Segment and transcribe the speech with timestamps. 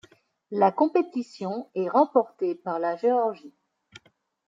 [0.49, 3.53] La compétition est remportée par la Géorgie.